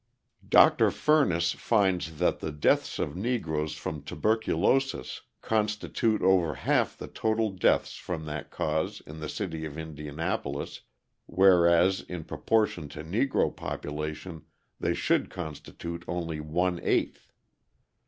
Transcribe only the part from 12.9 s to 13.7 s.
Negro